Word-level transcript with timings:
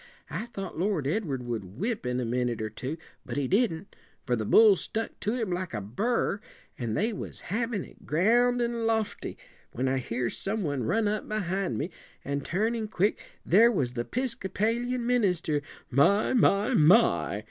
I 0.31 0.47
thought 0.47 0.79
Lord 0.79 1.05
Edward 1.05 1.43
would 1.45 1.77
whip 1.77 2.07
in 2.07 2.19
a 2.19 2.25
minute 2.25 2.59
or 2.59 2.71
two; 2.71 2.97
but 3.23 3.37
he 3.37 3.47
didn't, 3.47 3.95
for 4.25 4.35
the 4.35 4.47
bull 4.47 4.75
stuck 4.75 5.19
to 5.19 5.35
him 5.35 5.51
like 5.51 5.75
a 5.75 5.79
burr, 5.79 6.41
and 6.75 6.97
they 6.97 7.13
was 7.13 7.41
havin' 7.53 7.83
it, 7.85 8.03
ground 8.07 8.63
and 8.63 8.87
lofty, 8.87 9.37
when 9.73 9.87
I 9.87 9.99
hears 9.99 10.35
some 10.35 10.63
one 10.63 10.81
run 10.85 11.07
up 11.07 11.27
behind 11.29 11.77
me, 11.77 11.91
an' 12.25 12.41
turnin' 12.41 12.87
quick, 12.87 13.21
there 13.45 13.71
was 13.71 13.93
the 13.93 14.03
'piscopalian 14.03 15.05
minister. 15.05 15.61
'My! 15.91 16.33
my! 16.33 16.73
my!' 16.73 17.39